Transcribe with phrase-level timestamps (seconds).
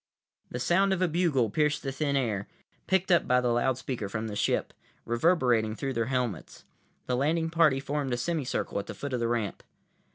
[0.49, 2.47] The sound of a bugle pierced the thin air,
[2.87, 4.73] picked up by the loudspeaker from the ship,
[5.05, 6.65] reverberating through their helmets.
[7.05, 9.61] The landing party formed a semi circle at the foot of the ramp.